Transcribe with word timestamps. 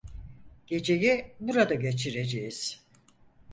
Geceyi 0.67 1.31
burada 1.39 1.73
geçireceğiz. 1.79 2.83